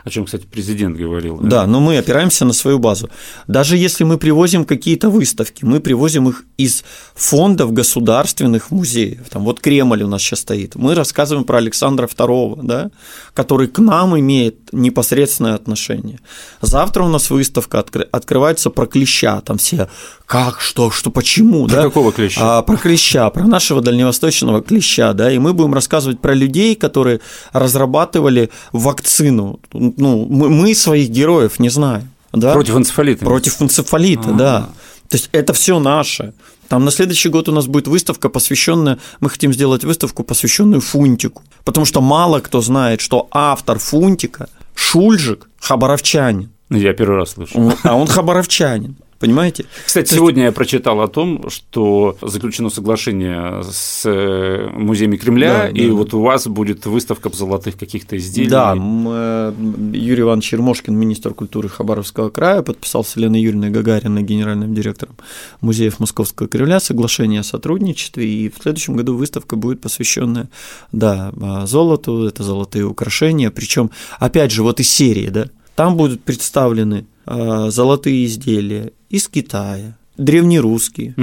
О 0.05 0.11
чем, 0.11 0.25
кстати, 0.25 0.47
президент 0.51 0.97
говорил. 0.97 1.39
Да? 1.39 1.49
да, 1.49 1.67
но 1.67 1.81
мы 1.81 1.99
опираемся 1.99 2.45
на 2.45 2.53
свою 2.53 2.79
базу. 2.79 3.11
Даже 3.47 3.77
если 3.77 4.05
мы 4.05 4.19
привозим 4.19 4.65
какие-то 4.65 5.11
выставки, 5.11 5.65
мы 5.65 5.81
привозим 5.81 6.29
их 6.29 6.45
из 6.57 6.85
фондов 7.15 7.73
государственных 7.73 8.71
музеев. 8.71 9.29
Там 9.31 9.45
вот 9.45 9.61
Кремль 9.61 10.03
у 10.03 10.09
нас 10.09 10.23
сейчас 10.23 10.41
стоит. 10.41 10.75
Мы 10.75 10.95
рассказываем 10.95 11.45
про 11.45 11.59
Александра 11.59 12.07
II, 12.07 12.61
да, 12.63 12.91
который 13.35 13.69
к 13.69 13.79
нам 13.79 14.19
имеет 14.19 14.73
непосредственное 14.73 15.55
отношение. 15.55 16.21
Завтра 16.61 17.05
у 17.05 17.09
нас 17.09 17.31
выставка 17.31 17.79
откры- 17.79 18.09
открывается 18.11 18.71
про 18.71 18.87
клеща. 18.87 19.41
Там 19.41 19.59
все 19.59 19.89
как, 20.27 20.61
что, 20.61 20.91
что, 20.91 21.11
почему. 21.11 21.67
Про 21.67 21.77
да? 21.77 21.83
какого 21.83 22.13
клеща? 22.13 22.59
А, 22.59 22.63
про 22.63 22.77
клеща, 22.77 23.29
про 23.31 23.45
нашего 23.45 23.83
дальневосточного 23.83 24.63
клеща. 24.63 25.13
Да? 25.13 25.31
И 25.31 25.39
мы 25.39 25.53
будем 25.53 25.75
рассказывать 25.75 26.21
про 26.21 26.35
людей, 26.35 26.75
которые 26.75 27.21
разрабатывали 27.53 28.51
вакцину 28.73 29.61
ну, 29.75 30.27
мы, 30.31 30.49
мы 30.49 30.75
своих 30.75 31.11
героев 31.11 31.59
не 31.59 31.69
знаем. 31.69 32.09
Да? 32.33 32.53
Против 32.53 32.77
энцефалита. 32.77 33.25
Против 33.25 33.61
энцефалита, 33.61 34.29
А-а-а. 34.29 34.39
да. 34.39 34.61
То 35.09 35.17
есть 35.17 35.29
это 35.33 35.53
все 35.53 35.79
наше. 35.79 36.33
Там 36.69 36.85
на 36.85 36.91
следующий 36.91 37.29
год 37.29 37.49
у 37.49 37.53
нас 37.53 37.67
будет 37.67 37.89
выставка, 37.89 38.29
посвященная, 38.29 38.99
мы 39.21 39.31
хотим 39.31 39.53
сделать 39.53 39.85
выставку, 39.85 40.25
посвященную 40.25 40.81
Фунтику. 40.81 41.43
Потому 41.65 41.85
что 41.85 42.01
мало 42.01 42.41
кто 42.41 42.61
знает, 42.61 43.01
что 43.01 43.29
автор 43.31 43.79
Фунтика 43.79 44.49
Шульжик 44.75 45.49
хабаровчанин. 45.61 46.51
Я 46.71 46.93
первый 46.95 47.19
раз 47.19 47.33
слышу. 47.33 47.73
А 47.83 47.95
он 47.95 48.07
хабаровчанин. 48.07 48.97
Понимаете? 49.25 49.65
Кстати, 49.87 50.11
То 50.11 50.17
сегодня 50.17 50.43
есть... 50.43 50.53
я 50.53 50.55
прочитал 50.55 51.01
о 51.01 51.09
том, 51.09 51.49
что 51.49 52.15
заключено 52.21 52.69
соглашение 52.69 53.63
с 53.65 54.03
э, 54.05 54.69
музеями 54.71 55.17
Кремля, 55.17 55.63
да, 55.63 55.69
и 55.69 55.87
да. 55.87 55.95
вот 55.95 56.13
у 56.13 56.21
вас 56.21 56.47
будет 56.47 56.85
выставка 56.85 57.31
золотых 57.31 57.79
каких-то 57.79 58.19
изделий. 58.19 58.51
Да, 58.51 58.77
э, 58.77 59.55
Юрий 59.95 60.21
Иванович 60.21 60.53
Ермошкин, 60.53 60.95
министр 60.95 61.33
культуры 61.33 61.71
Хабаровского 61.71 62.29
края, 62.29 62.61
подписал 62.61 63.03
с 63.03 63.17
Еленой 63.17 63.41
Юрьевной 63.41 63.71
Гагариной, 63.71 64.23
генеральным 64.23 64.75
директором 64.75 65.17
музеев 65.63 66.01
Московского 66.01 66.47
Кремля, 66.47 66.79
соглашение 66.79 67.41
о 67.41 67.45
сотрудничестве, 67.45 68.29
и 68.29 68.51
в 68.51 68.63
следующем 68.63 68.95
году 68.95 69.17
выставка 69.17 69.57
будет 69.57 69.81
посвященная, 69.81 70.51
да, 70.93 71.33
золоту, 71.65 72.27
это 72.27 72.43
золотые 72.43 72.85
украшения, 72.85 73.51
причем, 73.51 73.91
опять 74.19 74.51
же, 74.51 74.63
вот 74.63 74.81
из 74.81 74.91
серии, 74.91 75.29
да, 75.29 75.47
там 75.75 75.97
будут 75.97 76.23
представлены 76.23 77.07
э, 77.27 77.67
золотые 77.71 78.27
изделия 78.27 78.93
из 79.15 79.29
Китая, 79.29 79.97
древнерусские, 80.17 81.15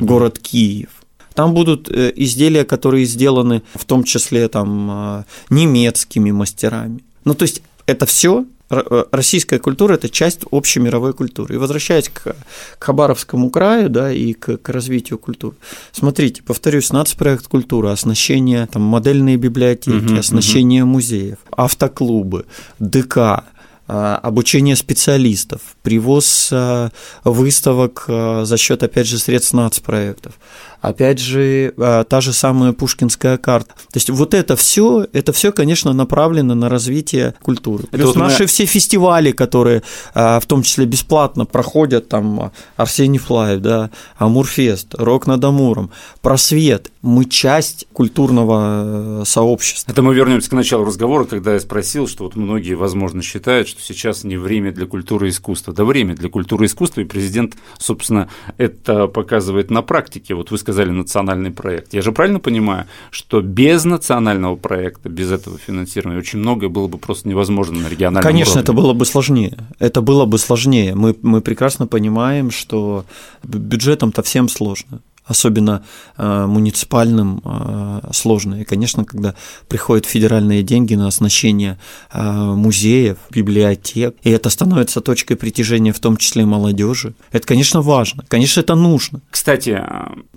город 0.00 0.40
Киев. 0.40 0.90
Там 1.34 1.54
будут 1.54 1.88
э, 1.88 2.12
изделия, 2.16 2.64
которые 2.64 3.04
сделаны 3.04 3.62
в 3.74 3.84
том 3.84 4.04
числе 4.04 4.48
там, 4.48 4.90
э, 4.90 5.24
немецкими 5.50 6.30
мастерами. 6.30 7.04
Ну, 7.24 7.34
то 7.34 7.42
есть 7.42 7.62
это 7.86 8.06
все 8.06 8.46
российская 8.68 9.60
культура– 9.60 9.94
это 9.96 10.08
часть 10.08 10.40
общей 10.50 10.80
мировой 10.80 11.12
культуры. 11.12 11.54
И 11.54 11.58
возвращаясь 11.58 12.08
к, 12.08 12.34
к 12.78 12.84
Хабаровскому 12.84 13.50
краю 13.50 13.88
да, 13.90 14.10
и 14.10 14.32
к, 14.32 14.56
к 14.56 14.68
развитию 14.70 15.18
культуры. 15.18 15.54
Смотрите, 15.92 16.42
повторюсь, 16.42 16.90
нацпроект 16.90 17.46
культуры, 17.46 17.90
оснащение, 17.90 18.66
там, 18.66 18.82
модельные 18.82 19.36
библиотеки, 19.36 20.12
угу, 20.12 20.18
оснащение 20.18 20.82
угу. 20.82 20.92
музеев, 20.94 21.38
автоклубы, 21.52 22.46
ДК– 22.80 23.44
обучение 23.86 24.76
специалистов, 24.76 25.60
привоз 25.82 26.50
а, 26.52 26.90
выставок 27.24 28.04
а, 28.08 28.44
за 28.44 28.56
счет, 28.56 28.82
опять 28.82 29.06
же, 29.06 29.18
средств 29.18 29.52
нацпроектов, 29.52 30.34
опять 30.80 31.18
же, 31.18 31.72
та 32.08 32.20
же 32.20 32.32
самая 32.32 32.72
Пушкинская 32.72 33.38
карта. 33.38 33.74
То 33.74 33.96
есть 33.96 34.10
вот 34.10 34.34
это 34.34 34.56
все, 34.56 35.06
это 35.12 35.32
все, 35.32 35.50
конечно, 35.52 35.92
направлено 35.92 36.54
на 36.54 36.68
развитие 36.68 37.34
культуры. 37.42 37.84
Плюс 37.90 38.10
это 38.10 38.18
наши 38.18 38.42
мы... 38.42 38.46
все 38.46 38.66
фестивали, 38.66 39.32
которые 39.32 39.82
в 40.14 40.42
том 40.46 40.62
числе 40.62 40.84
бесплатно 40.84 41.44
проходят, 41.44 42.08
там 42.08 42.52
Арсений 42.76 43.18
Флаев, 43.18 43.60
да, 43.60 43.90
Амурфест, 44.18 44.94
Рок 44.94 45.26
над 45.26 45.44
Амуром, 45.44 45.90
Просвет, 46.20 46.92
мы 47.02 47.24
часть 47.24 47.86
культурного 47.92 49.20
э, 49.20 49.24
сообщества. 49.24 49.92
Это 49.92 50.02
мы 50.02 50.14
вернемся 50.14 50.50
к 50.50 50.52
началу 50.52 50.84
разговора, 50.84 51.24
когда 51.24 51.54
я 51.54 51.60
спросил, 51.60 52.08
что 52.08 52.24
вот 52.24 52.36
многие, 52.36 52.74
возможно, 52.74 53.22
считают, 53.22 53.68
что 53.68 53.75
сейчас 53.80 54.24
не 54.24 54.36
время 54.36 54.72
для 54.72 54.86
культуры 54.86 55.28
и 55.28 55.30
искусства. 55.30 55.72
Да 55.72 55.84
время 55.84 56.14
для 56.14 56.28
культуры 56.28 56.64
и 56.64 56.66
искусства, 56.68 57.00
и 57.00 57.04
президент, 57.04 57.56
собственно, 57.78 58.28
это 58.58 59.06
показывает 59.06 59.70
на 59.70 59.82
практике. 59.82 60.34
Вот 60.34 60.50
вы 60.50 60.58
сказали 60.58 60.90
национальный 60.90 61.50
проект. 61.50 61.94
Я 61.94 62.02
же 62.02 62.12
правильно 62.12 62.40
понимаю, 62.40 62.86
что 63.10 63.40
без 63.40 63.84
национального 63.84 64.56
проекта, 64.56 65.08
без 65.08 65.30
этого 65.30 65.58
финансирования 65.58 66.18
очень 66.18 66.38
многое 66.38 66.68
было 66.68 66.88
бы 66.88 66.98
просто 66.98 67.28
невозможно 67.28 67.80
на 67.80 67.88
региональном 67.88 68.22
Конечно, 68.22 68.52
уровне. 68.52 68.62
это 68.62 68.72
было 68.72 68.92
бы 68.92 69.04
сложнее. 69.04 69.58
Это 69.78 70.00
было 70.00 70.24
бы 70.24 70.38
сложнее. 70.38 70.94
Мы, 70.94 71.16
мы 71.22 71.40
прекрасно 71.40 71.86
понимаем, 71.86 72.50
что 72.50 73.04
бюджетом-то 73.42 74.22
всем 74.22 74.48
сложно 74.48 75.00
особенно 75.26 75.84
э, 76.16 76.46
муниципальным, 76.46 77.42
э, 77.44 78.00
сложно. 78.12 78.60
И, 78.60 78.64
конечно, 78.64 79.04
когда 79.04 79.34
приходят 79.68 80.06
федеральные 80.06 80.62
деньги 80.62 80.94
на 80.94 81.08
оснащение 81.08 81.78
э, 82.12 82.22
музеев, 82.22 83.18
библиотек, 83.30 84.16
и 84.22 84.30
это 84.30 84.50
становится 84.50 85.00
точкой 85.00 85.34
притяжения 85.34 85.92
в 85.92 85.98
том 85.98 86.16
числе 86.16 86.46
молодежи, 86.46 87.14
это, 87.32 87.46
конечно, 87.46 87.82
важно, 87.82 88.24
конечно, 88.28 88.60
это 88.60 88.74
нужно. 88.74 89.20
Кстати, 89.30 89.82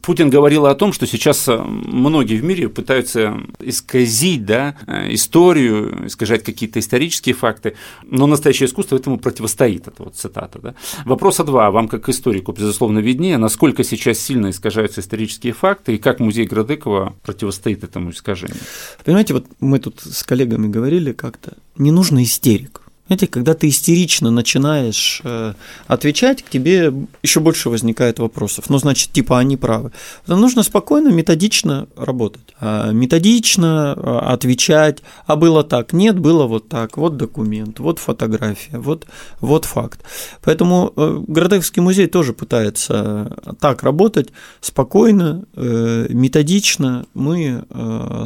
Путин 0.01 0.29
говорил 0.29 0.65
о 0.65 0.75
том, 0.75 0.91
что 0.91 1.05
сейчас 1.05 1.47
многие 1.47 2.37
в 2.37 2.43
мире 2.43 2.67
пытаются 2.67 3.37
исказить 3.59 4.45
да, 4.45 4.75
историю, 5.09 6.07
искажать 6.07 6.43
какие-то 6.43 6.79
исторические 6.79 7.35
факты, 7.35 7.75
но 8.03 8.25
настоящее 8.25 8.67
искусство 8.67 8.95
этому 8.95 9.19
противостоит. 9.19 9.87
Это 9.87 10.03
вот 10.03 10.15
цитата. 10.15 10.59
Да? 10.59 10.75
Вопроса 11.05 11.43
два. 11.43 11.69
Вам, 11.71 11.87
как 11.87 12.09
историку, 12.09 12.53
безусловно, 12.53 12.99
виднее, 12.99 13.37
насколько 13.37 13.83
сейчас 13.83 14.19
сильно 14.19 14.49
искажать 14.49 14.78
искажаются 14.79 15.01
исторические 15.01 15.53
факты, 15.53 15.95
и 15.95 15.97
как 15.97 16.19
музей 16.19 16.45
Градыкова 16.45 17.15
противостоит 17.23 17.83
этому 17.83 18.11
искажению. 18.11 18.57
Понимаете, 19.03 19.33
вот 19.33 19.45
мы 19.59 19.79
тут 19.79 19.99
с 19.99 20.23
коллегами 20.23 20.67
говорили 20.67 21.11
как-то, 21.11 21.57
не 21.77 21.91
нужно 21.91 22.23
истерик. 22.23 22.81
Знаете, 23.09 23.25
когда 23.25 23.55
ты 23.55 23.69
истерично 23.69 24.29
начинаешь 24.29 25.21
э, 25.23 25.53
отвечать, 25.87 26.43
к 26.43 26.49
тебе 26.49 26.93
еще 27.23 27.39
больше 27.39 27.71
возникает 27.71 28.19
вопросов. 28.19 28.69
Ну, 28.69 28.77
значит, 28.77 29.11
типа 29.11 29.39
они 29.39 29.57
правы. 29.57 29.91
Нужно 30.27 30.61
спокойно, 30.61 31.09
методично 31.09 31.87
работать. 31.95 32.43
А 32.59 32.91
методично 32.91 33.93
а, 33.93 34.31
отвечать, 34.31 34.99
а 35.25 35.35
было 35.37 35.63
так, 35.63 35.91
нет, 35.91 36.19
было 36.19 36.45
вот 36.45 36.69
так, 36.69 36.97
вот 36.97 37.17
документ, 37.17 37.79
вот 37.79 37.97
фотография, 37.97 38.77
вот, 38.77 39.07
вот 39.41 39.65
факт. 39.65 40.01
Поэтому 40.43 40.93
э, 40.95 41.23
Городовский 41.27 41.81
музей 41.81 42.05
тоже 42.05 42.33
пытается 42.33 43.35
так 43.59 43.81
работать, 43.81 44.29
спокойно, 44.61 45.45
э, 45.55 46.05
методично. 46.09 47.07
Мы 47.15 47.63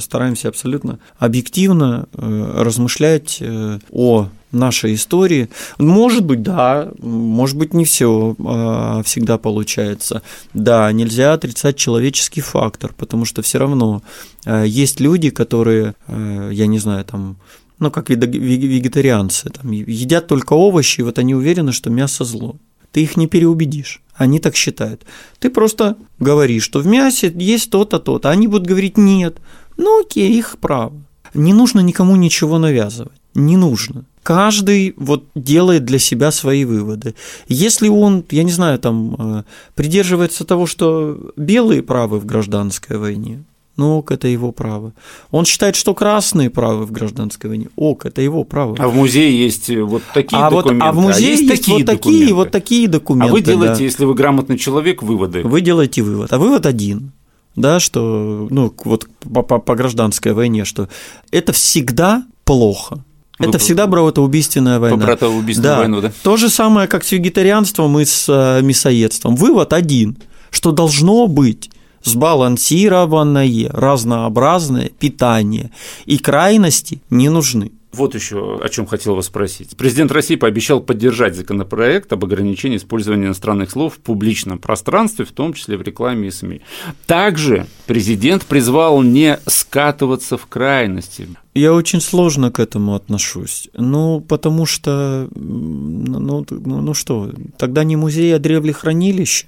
стараемся 0.01 0.49
абсолютно 0.49 0.99
объективно 1.19 2.09
размышлять 2.11 3.41
о 3.89 4.27
нашей 4.53 4.93
истории. 4.93 5.50
Может 5.77 6.24
быть, 6.24 6.41
да, 6.41 6.91
может 7.00 7.57
быть, 7.57 7.74
не 7.74 7.86
все 7.86 8.36
а, 8.45 9.01
всегда 9.03 9.38
получается. 9.38 10.22
Да, 10.53 10.91
нельзя 10.91 11.33
отрицать 11.33 11.75
человеческий 11.75 12.41
фактор, 12.41 12.93
потому 12.95 13.25
что 13.25 13.41
все 13.41 13.57
равно 13.57 14.01
а, 14.45 14.63
есть 14.63 15.00
люди, 15.00 15.29
которые, 15.29 15.95
а, 16.07 16.50
я 16.50 16.67
не 16.67 16.79
знаю, 16.79 17.03
там, 17.03 17.38
ну, 17.79 17.91
как 17.91 18.10
вегетарианцы, 18.10 19.50
там, 19.50 19.72
едят 19.72 20.27
только 20.27 20.53
овощи, 20.53 21.01
и 21.01 21.03
вот 21.03 21.19
они 21.19 21.36
уверены, 21.36 21.72
что 21.72 21.89
мясо 21.89 22.24
зло. 22.24 22.55
Ты 22.91 23.01
их 23.01 23.17
не 23.17 23.25
переубедишь. 23.25 24.01
Они 24.13 24.39
так 24.39 24.55
считают. 24.55 25.01
Ты 25.39 25.50
просто 25.50 25.98
говоришь, 26.19 26.63
что 26.63 26.79
в 26.79 26.86
мясе 26.86 27.33
есть 27.36 27.72
то-то, 27.72 27.98
то-то. 27.98 28.29
Они 28.29 28.48
будут 28.48 28.67
говорить 28.67 28.98
нет. 28.98 29.38
Ну 29.77 30.01
окей, 30.01 30.38
их 30.38 30.57
право. 30.62 30.93
Не 31.33 31.53
нужно 31.53 31.79
никому 31.79 32.15
ничего 32.15 32.60
навязывать. 32.60 33.19
Не 33.33 33.57
нужно 33.57 34.05
каждый 34.24 34.94
вот 34.98 35.25
делает 35.36 35.86
для 35.86 36.00
себя 36.00 36.32
свои 36.32 36.65
выводы. 36.65 37.13
Если 37.48 37.88
он, 37.88 38.24
я 38.32 38.44
не 38.44 38.51
знаю, 38.51 38.80
там 38.80 39.15
э, 39.20 39.44
придерживается 39.75 40.46
того, 40.46 40.65
что 40.65 41.34
белые 41.38 41.84
правы 41.84 42.20
в 42.20 42.25
гражданской 42.25 42.98
войне, 42.98 43.44
ну 43.75 43.98
ок, 43.98 44.12
это 44.12 44.27
его 44.27 44.51
право. 44.51 44.94
Он 45.32 45.46
считает, 45.46 45.75
что 45.75 45.94
красные 45.94 46.50
правы 46.50 46.86
в 46.86 46.92
гражданской 46.92 47.50
войне. 47.50 47.68
Ок, 47.75 48.06
это 48.06 48.22
его 48.22 48.44
право. 48.44 48.75
А 48.80 48.88
в 48.88 48.96
музее 48.96 49.38
есть 49.38 49.70
вот 49.70 50.03
такие 50.13 50.42
а 50.42 50.50
документы. 50.50 50.86
Вот, 50.86 50.89
а 50.89 50.92
в 50.94 50.96
музее 51.01 51.27
а 51.27 51.32
есть, 51.32 51.42
есть 51.42 51.56
такие 51.62 51.77
вот 51.77 51.86
такие, 51.86 51.98
документы. 51.98 52.34
вот 52.34 52.51
такие 52.51 52.88
документы. 52.88 53.30
А 53.30 53.34
вы 53.34 53.42
делаете, 53.42 53.77
да. 53.77 53.84
если 53.84 54.06
вы 54.06 54.13
грамотный 54.13 54.58
человек, 54.58 55.03
выводы. 55.03 55.42
Вы 55.44 55.62
делаете 55.62 56.01
вывод. 56.01 56.32
А 56.32 56.38
вывод 56.38 56.65
один 56.65 57.12
да, 57.56 57.80
что, 57.80 58.48
ну, 58.50 58.74
вот 58.84 59.08
по, 59.20 59.44
по, 59.44 59.60
по 59.60 59.75
гражданской 59.75 60.34
войне, 60.34 60.65
что 60.65 60.89
это 61.32 61.53
всегда 61.53 62.25
плохо. 62.46 63.03
Это 63.39 63.57
всегда 63.57 63.87
братоубийственная 63.87 64.79
война. 64.79 64.97
По 64.97 65.03
братоубийственную 65.03 65.73
да. 65.73 65.79
войну, 65.79 66.01
да? 66.01 66.11
То 66.21 66.37
же 66.37 66.49
самое, 66.49 66.87
как 66.87 67.03
с 67.03 67.11
вегетарианством 67.11 67.99
и 67.99 68.05
с 68.05 68.25
э, 68.29 68.61
мясоедством. 68.61 69.35
Вывод 69.35 69.73
один, 69.73 70.17
что 70.51 70.71
должно 70.71 71.27
быть 71.27 71.69
сбалансированное, 72.03 73.69
разнообразное 73.71 74.89
питание, 74.89 75.71
и 76.05 76.17
крайности 76.17 77.01
не 77.09 77.29
нужны. 77.29 77.71
Вот 77.93 78.15
еще 78.15 78.59
о 78.62 78.69
чем 78.69 78.85
хотел 78.88 79.15
вас 79.15 79.27
спросить. 79.27 79.77
Президент 79.77 80.12
России 80.12 80.35
пообещал 80.35 80.81
поддержать 80.81 81.35
законопроект 81.35 82.12
об 82.12 82.23
ограничении 82.25 82.77
использования 82.77 83.27
иностранных 83.27 83.69
слов 83.69 83.95
в 83.95 84.00
публичном 84.00 84.57
пространстве, 84.57 85.25
в 85.25 85.31
том 85.31 85.53
числе 85.53 85.77
в 85.77 85.83
рекламе 85.83 86.29
и 86.29 86.31
СМИ. 86.31 86.62
Также 87.05 87.67
президент 87.85 88.45
призвал 88.45 89.01
не 89.03 89.39
скатываться 89.45 90.38
в 90.38 90.47
крайности. 90.47 91.27
Я 91.53 91.73
очень 91.73 92.01
сложно 92.01 92.51
к 92.51 92.59
этому 92.59 92.95
отношусь. 92.95 93.69
Ну, 93.73 94.21
потому 94.21 94.65
что, 94.65 95.29
ну, 95.35 96.43
ну, 96.50 96.81
ну 96.81 96.93
что, 96.95 97.31
тогда 97.57 97.83
не 97.83 97.95
музей, 97.95 98.35
а 98.35 98.39
древлехранилище 98.39 99.45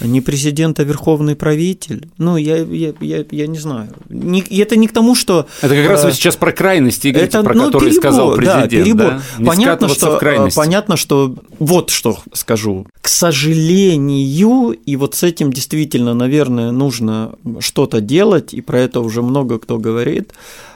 не 0.00 0.20
президент, 0.20 0.80
а 0.80 0.84
верховный 0.84 1.36
правитель. 1.36 2.08
Ну, 2.18 2.36
я, 2.36 2.58
я, 2.58 2.94
я, 3.00 3.24
я 3.30 3.46
не 3.46 3.58
знаю. 3.58 3.90
Не, 4.08 4.40
это 4.40 4.76
не 4.76 4.88
к 4.88 4.92
тому, 4.92 5.14
что... 5.14 5.46
Это 5.60 5.74
как 5.74 5.88
раз 5.88 6.04
вы 6.04 6.10
э, 6.10 6.12
сейчас 6.12 6.36
про 6.36 6.52
крайности 6.52 7.08
говорите, 7.08 7.38
это, 7.38 7.44
про 7.44 7.54
ну, 7.54 7.66
которые 7.66 7.90
перебор, 7.90 8.02
сказал 8.02 8.34
президент. 8.34 8.62
Да, 8.62 8.68
перебор. 8.68 9.08
Да? 9.08 9.22
Не 9.38 9.46
понятно, 9.46 9.88
что, 9.88 10.18
в 10.18 10.22
э, 10.22 10.48
понятно, 10.54 10.96
что... 10.96 11.34
Вот 11.58 11.90
что 11.90 12.18
скажу. 12.32 12.86
К 13.00 13.08
сожалению, 13.08 14.72
и 14.72 14.96
вот 14.96 15.14
с 15.14 15.22
этим 15.22 15.52
действительно, 15.52 16.14
наверное, 16.14 16.70
нужно 16.70 17.32
что-то 17.58 18.00
делать, 18.00 18.54
и 18.54 18.60
про 18.60 18.80
это 18.80 19.00
уже 19.00 19.22
много 19.22 19.58
кто 19.58 19.78
говорит, 19.78 20.32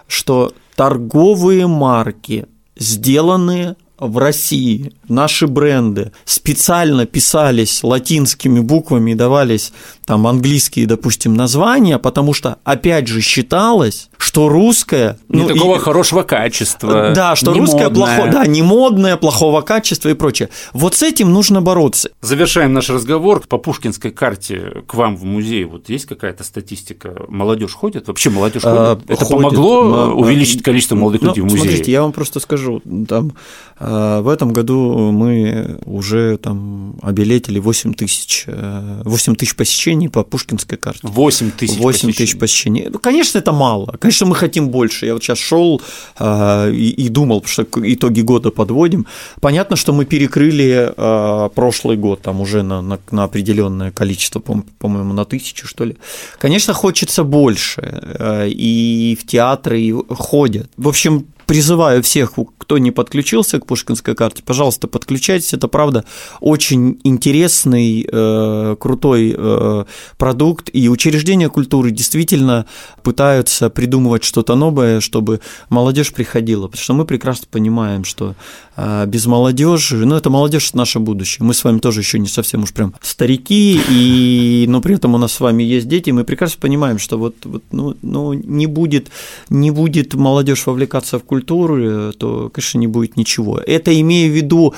что 0.06 0.52
торговые 0.76 1.66
марки, 1.66 2.46
сделанные 2.76 3.76
в 3.98 4.18
России. 4.18 4.92
Наши 5.08 5.46
бренды 5.46 6.12
специально 6.24 7.06
писались 7.06 7.82
латинскими 7.82 8.60
буквами 8.60 9.12
и 9.12 9.14
давались 9.14 9.72
там 10.04 10.26
английские, 10.26 10.86
допустим, 10.86 11.34
названия, 11.34 11.98
потому 11.98 12.32
что, 12.32 12.58
опять 12.64 13.06
же, 13.06 13.20
считалось, 13.20 14.08
что 14.24 14.48
русское... 14.48 15.18
Не 15.28 15.42
ну, 15.42 15.48
такого 15.48 15.76
и, 15.76 15.78
хорошего 15.78 16.22
качества. 16.22 17.12
Да, 17.14 17.36
что 17.36 17.52
не 17.52 17.60
русское 17.60 17.88
модное. 17.88 18.06
плохое, 18.06 18.32
да, 18.32 18.46
не 18.46 18.62
модное, 18.62 19.16
плохого 19.16 19.60
качества 19.60 20.08
и 20.08 20.14
прочее. 20.14 20.48
Вот 20.72 20.94
с 20.94 21.02
этим 21.02 21.32
нужно 21.32 21.60
бороться. 21.60 22.10
Завершаем 22.20 22.72
наш 22.72 22.88
разговор. 22.88 23.42
По 23.46 23.58
Пушкинской 23.58 24.10
карте 24.10 24.82
к 24.86 24.94
вам 24.94 25.16
в 25.16 25.24
музей 25.24 25.64
вот 25.64 25.88
есть 25.88 26.06
какая-то 26.06 26.42
статистика? 26.44 27.14
Молодежь 27.28 27.74
ходит? 27.74 28.08
Вообще 28.08 28.30
молодежь 28.30 28.62
ходит? 28.62 28.78
А, 28.78 29.00
Это 29.06 29.24
ходит. 29.24 29.30
помогло 29.30 29.94
А, 29.94 30.14
увеличить 30.14 30.62
количество 30.62 30.96
молодых 30.96 31.22
ну, 31.22 31.28
людей 31.28 31.42
в 31.42 31.44
музее? 31.44 31.60
Смотрите, 31.60 31.92
я 31.92 32.02
вам 32.02 32.12
просто 32.12 32.40
скажу, 32.40 32.80
там, 33.08 33.32
э, 33.78 34.20
в 34.22 34.28
этом 34.28 34.52
году 34.52 35.10
мы 35.12 35.78
уже 35.84 36.38
там 36.38 36.96
обилетили 37.02 37.58
8 37.58 37.94
тысяч, 37.94 38.44
э, 38.46 39.02
8 39.04 39.34
тысяч 39.34 39.54
посещений 39.54 40.08
по 40.08 40.22
Пушкинской 40.22 40.78
карте. 40.78 41.00
8 41.02 41.50
тысяч 41.50 41.78
8 41.78 42.12
тысяч 42.12 42.38
посещений. 42.38 42.88
Ну, 42.88 42.98
конечно, 42.98 43.38
это 43.38 43.52
мало. 43.52 43.86
Конечно, 43.98 44.13
мы 44.22 44.34
хотим 44.34 44.68
больше. 44.68 45.06
Я 45.06 45.12
вот 45.14 45.22
сейчас 45.22 45.38
шел 45.38 45.80
э, 46.18 46.70
и, 46.72 47.06
и 47.06 47.08
думал, 47.08 47.42
что 47.46 47.66
итоги 47.82 48.20
года 48.22 48.50
подводим. 48.50 49.06
Понятно, 49.40 49.76
что 49.76 49.92
мы 49.92 50.04
перекрыли 50.04 50.92
э, 50.96 51.48
прошлый 51.54 51.96
год 51.96 52.22
там 52.22 52.40
уже 52.40 52.62
на, 52.62 52.82
на, 52.82 52.98
на 53.10 53.24
определенное 53.24 53.90
количество, 53.90 54.40
по- 54.40 54.64
по-моему, 54.78 55.12
на 55.12 55.24
тысячу, 55.24 55.66
что 55.66 55.84
ли. 55.84 55.96
Конечно, 56.38 56.72
хочется 56.74 57.24
больше. 57.24 57.80
э, 57.82 58.48
и 58.48 59.18
в 59.20 59.26
театры 59.26 59.80
и 59.80 59.92
ходят. 60.08 60.70
В 60.76 60.88
общем, 60.88 61.26
призываю 61.46 62.02
всех, 62.02 62.32
кто 62.58 62.78
не 62.78 62.90
подключился 62.90 63.60
к 63.60 63.66
Пушкинской 63.66 64.14
карте, 64.14 64.42
пожалуйста, 64.42 64.88
подключайтесь. 64.88 65.54
Это 65.54 65.68
правда 65.68 66.04
очень 66.40 66.98
интересный, 67.04 68.06
э, 68.10 68.76
крутой 68.78 69.34
э, 69.36 69.84
продукт. 70.16 70.70
И 70.72 70.88
учреждения 70.88 71.48
культуры 71.48 71.90
действительно 71.90 72.66
пытаются 73.02 73.70
придумывать 73.70 74.24
что-то 74.24 74.54
новое, 74.54 75.00
чтобы 75.00 75.40
молодежь 75.68 76.12
приходила. 76.12 76.66
Потому 76.68 76.82
что 76.82 76.94
мы 76.94 77.04
прекрасно 77.04 77.46
понимаем, 77.50 78.04
что 78.04 78.34
без 78.76 79.26
молодежи, 79.26 80.04
ну, 80.04 80.16
это 80.16 80.30
молодежь 80.30 80.68
это 80.68 80.78
наше 80.78 80.98
будущее. 80.98 81.46
Мы 81.46 81.54
с 81.54 81.62
вами 81.64 81.78
тоже 81.78 82.00
еще 82.00 82.18
не 82.18 82.28
совсем 82.28 82.62
уж 82.62 82.72
прям 82.72 82.94
старики, 83.00 83.80
и, 83.90 84.66
но 84.68 84.80
при 84.80 84.96
этом 84.96 85.14
у 85.14 85.18
нас 85.18 85.32
с 85.32 85.40
вами 85.40 85.62
есть 85.62 85.88
дети. 85.88 86.10
Мы 86.10 86.24
прекрасно 86.24 86.58
понимаем, 86.60 86.98
что 86.98 87.18
вот, 87.18 87.36
вот 87.44 87.62
ну, 87.70 87.96
ну, 88.02 88.32
не 88.32 88.66
будет, 88.66 89.08
не 89.48 89.70
будет 89.70 90.14
молодежь 90.14 90.66
вовлекаться 90.66 91.18
в 91.18 91.24
культуру, 91.24 92.12
то, 92.12 92.50
конечно, 92.52 92.78
не 92.78 92.86
будет 92.88 93.16
ничего. 93.16 93.60
Это 93.60 93.98
имея 94.00 94.28
в 94.28 94.34
виду 94.34 94.74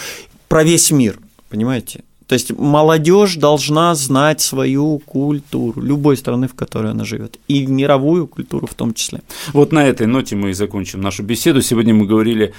про 0.48 0.62
весь 0.62 0.90
мир, 0.90 1.18
понимаете? 1.48 2.02
То 2.26 2.34
есть 2.34 2.52
молодежь 2.58 3.36
должна 3.36 3.94
знать 3.94 4.40
свою 4.40 4.98
культуру 4.98 5.80
любой 5.80 6.16
страны, 6.16 6.48
в 6.48 6.54
которой 6.54 6.90
она 6.90 7.04
живет, 7.04 7.38
и 7.46 7.66
мировую 7.66 8.26
культуру 8.26 8.66
в 8.66 8.74
том 8.74 8.94
числе. 8.94 9.22
Вот 9.52 9.72
на 9.72 9.86
этой 9.86 10.08
ноте 10.08 10.34
мы 10.34 10.50
и 10.50 10.52
закончим 10.52 11.00
нашу 11.00 11.22
беседу. 11.22 11.62
Сегодня 11.62 11.94
мы 11.94 12.06
говорили 12.06 12.52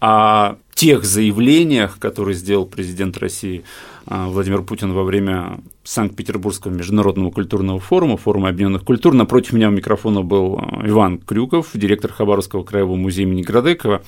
о 0.00 0.56
тех 0.82 1.04
заявлениях, 1.04 2.00
которые 2.00 2.34
сделал 2.34 2.66
президент 2.66 3.16
России 3.18 3.62
а, 4.04 4.26
Владимир 4.26 4.62
Путин 4.62 4.92
во 4.92 5.04
время 5.04 5.60
Санкт-Петербургского 5.84 6.72
международного 6.72 7.30
культурного 7.30 7.78
форума, 7.78 8.16
форума 8.16 8.48
объединенных 8.48 8.82
культур. 8.82 9.14
Напротив 9.14 9.52
меня 9.52 9.68
у 9.68 9.70
микрофона 9.70 10.22
был 10.22 10.58
а, 10.58 10.84
Иван 10.84 11.18
Крюков, 11.18 11.68
директор 11.74 12.12
Хабаровского 12.12 12.64
краевого 12.64 12.96
музея 12.96 13.28
имени 13.28 13.42
Градекова. 13.42 14.02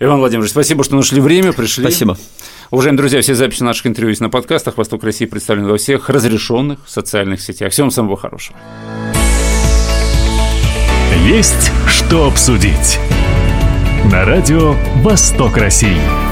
Иван 0.00 0.20
Владимирович, 0.20 0.52
спасибо, 0.52 0.82
что 0.82 0.96
нашли 0.96 1.20
время, 1.20 1.52
пришли. 1.52 1.84
Спасибо. 1.84 2.16
Уважаемые 2.70 2.96
друзья, 2.96 3.20
все 3.20 3.34
записи 3.34 3.62
наших 3.62 3.86
интервью 3.86 4.08
есть 4.08 4.22
на 4.22 4.30
подкастах. 4.30 4.78
Восток 4.78 5.04
России 5.04 5.26
представлен 5.26 5.66
во 5.66 5.76
всех 5.76 6.08
разрешенных 6.08 6.88
социальных 6.88 7.42
сетях. 7.42 7.70
Всем 7.70 7.90
самого 7.90 8.16
хорошего. 8.16 8.56
Есть 11.26 11.70
что 11.86 12.26
обсудить. 12.26 12.98
На 14.10 14.24
радио 14.24 14.72
«Восток 15.02 15.58
России». 15.58 16.27